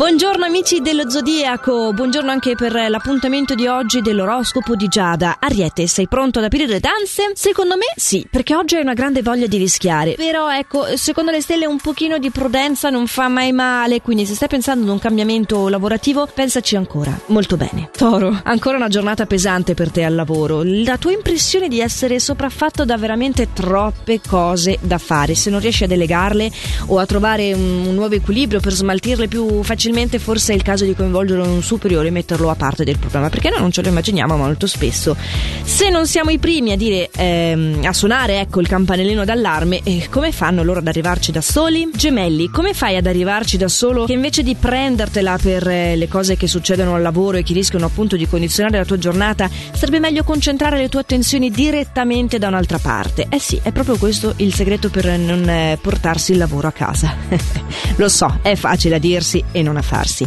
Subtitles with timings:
[0.00, 5.36] Buongiorno amici dello Zodiaco, buongiorno anche per l'appuntamento di oggi dell'oroscopo di Giada.
[5.38, 7.32] Ariete, sei pronto ad aprire le danze?
[7.34, 10.14] Secondo me sì, perché oggi hai una grande voglia di rischiare.
[10.14, 14.32] Però ecco, secondo le stelle un pochino di prudenza non fa mai male, quindi se
[14.32, 17.14] stai pensando ad un cambiamento lavorativo, pensaci ancora.
[17.26, 17.90] Molto bene.
[17.94, 20.62] Toro, ancora una giornata pesante per te al lavoro.
[20.64, 25.34] La tua impressione di essere sopraffatto da veramente troppe cose da fare.
[25.34, 26.50] Se non riesci a delegarle
[26.86, 30.62] o a trovare un, un nuovo equilibrio per smaltirle più facilmente, facilmente forse è il
[30.62, 33.82] caso di coinvolgere un superiore e metterlo a parte del problema, perché noi non ce
[33.82, 35.16] lo immaginiamo molto spesso.
[35.62, 40.06] Se non siamo i primi a dire, ehm, a suonare ecco il campanellino d'allarme, eh,
[40.08, 41.90] come fanno loro ad arrivarci da soli?
[41.92, 46.36] Gemelli, come fai ad arrivarci da solo che invece di prendertela per eh, le cose
[46.36, 50.22] che succedono al lavoro e che rischiano appunto di condizionare la tua giornata, sarebbe meglio
[50.22, 53.26] concentrare le tue attenzioni direttamente da un'altra parte.
[53.28, 57.12] Eh sì, è proprio questo il segreto per non eh, portarsi il lavoro a casa.
[57.96, 60.26] lo so, è facile a dirsi e non a farsi.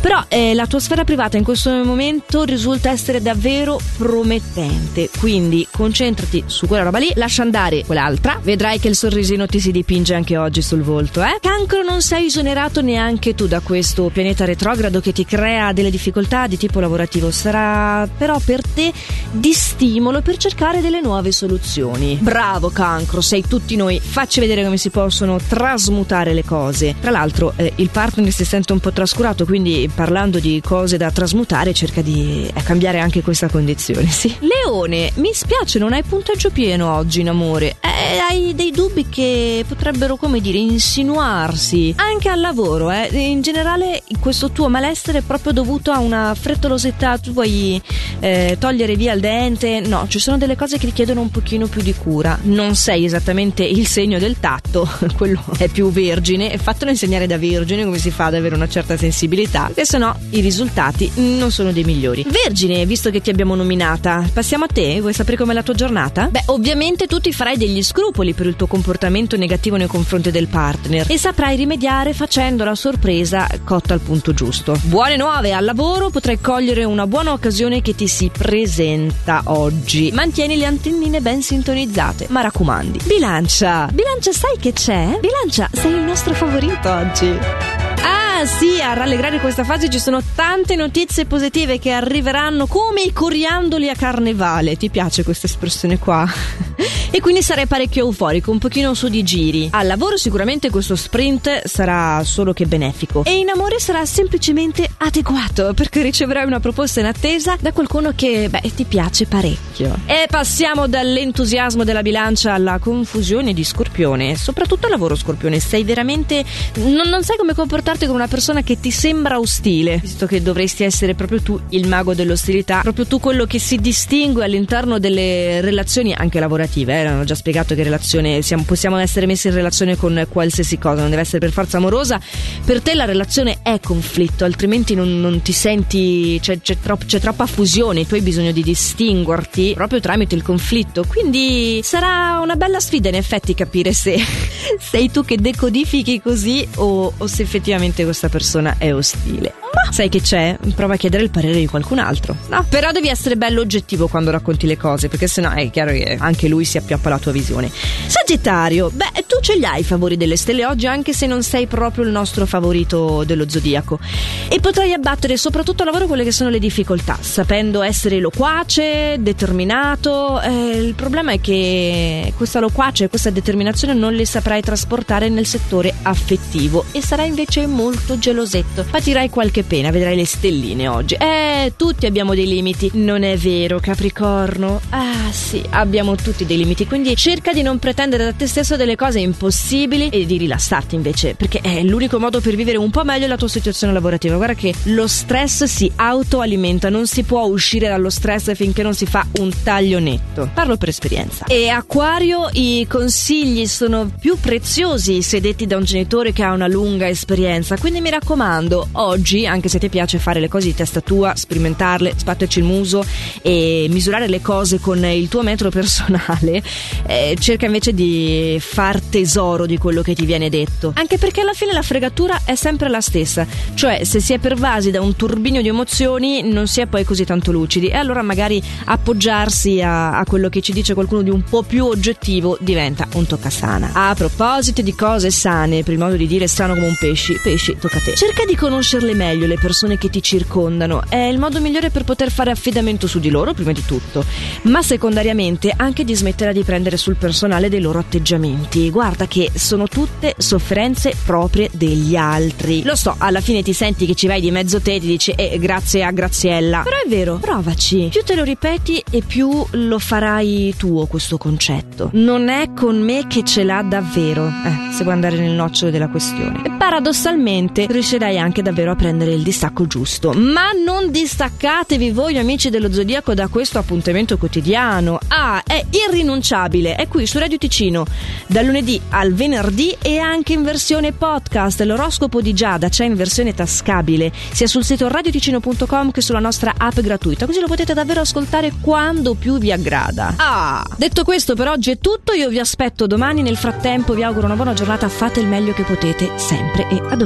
[0.00, 6.44] Però eh, la tua sfera privata in questo momento risulta essere davvero promettente, quindi concentrati
[6.46, 10.38] su quella roba lì, lascia andare quell'altra, vedrai che il sorrisino ti si dipinge anche
[10.38, 11.22] oggi sul volto.
[11.22, 11.38] Eh?
[11.40, 16.46] Cancro non sei esonerato neanche tu da questo pianeta retrogrado che ti crea delle difficoltà
[16.46, 18.90] di tipo lavorativo, sarà però per te
[19.30, 22.18] di stimolo per cercare delle nuove soluzioni.
[22.20, 26.94] Bravo Cancro, sei tutti noi, facci vedere come si possono trasmutare le cose.
[26.98, 31.10] Tra l'altro eh, il partner si sente un po' trascurato, quindi parlando di cose da
[31.10, 34.34] trasmutare cerca di eh, cambiare anche questa condizione, sì.
[34.40, 37.76] Leone, mi spiace, non hai punteggio pieno oggi in amore.
[37.80, 43.08] Eh, hai dei dubbi che potrebbero, come dire, insinuarsi anche al lavoro, eh.
[43.12, 47.80] In generale questo tuo malessere è proprio dovuto a una frettolosità, tu vuoi
[48.20, 51.82] eh, togliere via il dente, no, ci sono delle cose che richiedono un pochino più
[51.82, 52.38] di cura.
[52.42, 57.84] Non sei esattamente il segno del tatto, quello è più vergine, fatelo insegnare da vergine
[57.84, 61.84] come si fa ad avere una certa sensibilità, perché sennò i risultati non sono dei
[61.84, 62.24] migliori.
[62.28, 65.00] Vergine, visto che ti abbiamo nominata, passiamo a te?
[65.00, 66.28] Vuoi sapere com'è la tua giornata?
[66.30, 70.48] Beh, ovviamente tu ti farai degli scrupoli per il tuo comportamento negativo nei confronti del
[70.48, 74.74] partner e saprai rimediare facendo la sorpresa cotta al punto giusto.
[74.84, 80.10] Buone nuove al lavoro, potrai cogliere una buona occasione che ti si presenta oggi.
[80.14, 83.00] Mantieni le antennine ben sintonizzate, ma raccomandi.
[83.04, 83.90] Bilancia!
[83.92, 85.18] Bilancia, sai che c'è?
[85.20, 87.79] Bilancia, sei il nostro favorito oggi.
[88.02, 93.12] Ah sì, a rallegrare questa fase ci sono tante notizie positive che arriveranno come i
[93.12, 94.76] coriandoli a carnevale.
[94.76, 96.26] Ti piace questa espressione qua?
[97.10, 99.68] e quindi sarei parecchio euforico, un pochino su di giri.
[99.72, 105.72] Al lavoro sicuramente questo sprint sarà solo che benefico e in amore sarà semplicemente adeguato
[105.74, 109.96] perché riceverai una proposta in attesa da qualcuno che, beh, ti piace parecchio.
[110.06, 116.44] E passiamo dall'entusiasmo della bilancia alla confusione di Scorpione, soprattutto al lavoro Scorpione, sei veramente
[116.74, 120.84] non, non sai come comportarti con una persona che ti sembra ostile, visto che dovresti
[120.84, 126.12] essere proprio tu il mago dell'ostilità, proprio tu quello che si distingue all'interno delle relazioni
[126.12, 127.00] anche lavorative.
[127.00, 127.06] Eh?
[127.06, 131.10] Hanno già spiegato che relazione siamo, possiamo essere messi in relazione con qualsiasi cosa, non
[131.10, 132.20] deve essere per forza amorosa.
[132.64, 137.20] Per te la relazione è conflitto, altrimenti non, non ti senti, c'è, c'è, troppo, c'è
[137.20, 141.04] troppa fusione, tu hai bisogno di distinguerti proprio tramite il conflitto.
[141.06, 144.16] Quindi sarà una bella sfida in effetti capire se
[144.78, 149.54] sei tu che decodifichi così o, o se effettivamente questa persona è ostile.
[149.72, 150.58] Ma sai che c'è?
[150.74, 152.36] Prova a chiedere il parere di qualcun altro.
[152.48, 156.16] No, però devi essere bello oggettivo quando racconti le cose, perché sennò è chiaro che
[156.18, 157.70] anche lui si appioppa alla tua visione.
[158.06, 161.66] Sagittario, beh, tu ce li hai i favori delle stelle oggi, anche se non sei
[161.66, 164.00] proprio il nostro favorito dello zodiaco.
[164.48, 170.40] E potrai abbattere soprattutto al lavoro quelle che sono le difficoltà, sapendo essere loquace, determinato.
[170.40, 175.46] Eh, il problema è che questa loquace e questa determinazione non le saprai trasportare nel
[175.46, 178.84] settore affettivo e sarai invece molto gelosetto.
[178.90, 181.14] Patirai qualche pena, vedrai le stelline oggi.
[181.14, 182.90] Eh, tutti abbiamo dei limiti.
[182.94, 184.80] Non è vero, Capricorno?
[184.90, 188.96] Ah, sì, abbiamo tutti dei limiti, quindi cerca di non pretendere da te stesso delle
[188.96, 193.26] cose impossibili e di rilassarti invece, perché è l'unico modo per vivere un po' meglio
[193.26, 194.36] la tua situazione lavorativa.
[194.36, 199.06] Guarda che lo stress si autoalimenta, non si può uscire dallo stress finché non si
[199.06, 200.50] fa un taglio netto.
[200.52, 201.46] Parlo per esperienza.
[201.46, 206.66] E Acquario, i consigli sono più preziosi se detti da un genitore che ha una
[206.66, 211.00] lunga esperienza, quindi mi raccomando, oggi, anche se ti piace fare le cose di testa
[211.00, 213.04] tua, sperimentarle, sbatterci il muso
[213.42, 216.62] e misurare le cose con il tuo metro personale,
[217.06, 220.92] eh, cerca invece di far tesoro di quello che ti viene detto.
[220.94, 224.56] Anche perché alla fine la fregatura è sempre la stessa, cioè se si è per
[224.60, 228.20] pervasi da un turbinio di emozioni non si è poi così tanto lucidi e allora
[228.20, 233.08] magari appoggiarsi a, a quello che ci dice qualcuno di un po' più oggettivo diventa
[233.14, 233.92] un toccasana.
[233.94, 237.74] A proposito di cose sane, per il modo di dire strano come un pesci, pesci
[237.80, 238.14] tocca a te.
[238.14, 242.30] Cerca di conoscerle meglio le persone che ti circondano, è il modo migliore per poter
[242.30, 244.22] fare affidamento su di loro prima di tutto,
[244.64, 248.90] ma secondariamente anche di smettere di prendere sul personale dei loro atteggiamenti.
[248.90, 252.82] Guarda che sono tutte sofferenze proprie degli altri.
[252.82, 255.32] Lo so, alla fine ti senti che ci vai di mezzo te e ti dici
[255.32, 256.82] eh grazie a Graziella.
[256.82, 258.08] Però è vero, provaci.
[258.10, 262.10] Più te lo ripeti e più lo farai tuo questo concetto.
[262.14, 264.46] Non è con me che ce l'ha davvero.
[264.46, 266.62] Eh, se vuoi andare nel nocciolo della questione.
[266.64, 270.32] E paradossalmente riuscirai anche davvero a prendere il distacco giusto.
[270.32, 275.18] Ma non distaccatevi voi amici dello Zodiaco da questo appuntamento quotidiano.
[275.28, 276.94] Ah, è irrinunciabile.
[276.94, 278.04] È qui su Radio Ticino
[278.46, 281.80] dal lunedì al venerdì e anche in versione podcast.
[281.82, 287.00] L'oroscopo di Giada c'è in versione tascabile sia sul sito radioticino.com che sulla nostra app
[287.00, 290.34] gratuita, così lo potete davvero ascoltare quando più vi aggrada.
[290.36, 294.46] Ah, detto questo per oggi è tutto, io vi aspetto domani, nel frattempo vi auguro
[294.46, 297.18] una buona giornata, fate il meglio che potete sempre e a dovere.